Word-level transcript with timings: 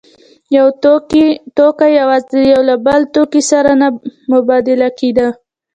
یو 0.55 0.67
توکی 1.57 1.89
یوازې 1.99 2.41
له 2.67 2.75
یو 2.77 2.83
بل 2.85 3.01
توکي 3.15 3.41
سره 3.51 3.71
نه 3.81 3.87
مبادله 4.31 4.89
کېده 4.99 5.27